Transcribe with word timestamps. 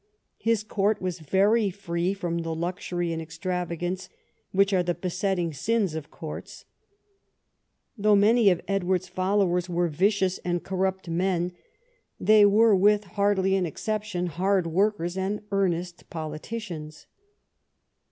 His 0.39 0.63
court 0.63 0.99
was 0.99 1.19
very 1.19 1.69
free 1.69 2.15
from 2.15 2.39
the 2.39 2.55
luxury 2.55 3.13
and 3.13 3.21
extravagance 3.21 4.09
which 4.51 4.73
are 4.73 4.81
the 4.81 4.95
besetting 4.95 5.53
sins 5.53 5.93
of 5.93 6.09
courts. 6.09 6.65
Though 7.95 8.15
many 8.15 8.49
of 8.49 8.61
Edward's 8.67 9.07
followers 9.07 9.69
were 9.69 9.87
vicious 9.89 10.39
and 10.39 10.63
corrupt 10.63 11.07
men, 11.07 11.51
they 12.19 12.47
were 12.47 12.75
with 12.75 13.01
68 13.01 13.03
EDWARD 13.03 13.05
I 13.05 13.09
chap. 13.11 13.15
hardly 13.35 13.55
an 13.57 13.65
exception 13.67 14.25
hard 14.25 14.65
workers 14.65 15.15
and 15.19 15.43
earnest 15.51 16.09
poli 16.09 16.39
ticians. 16.39 17.05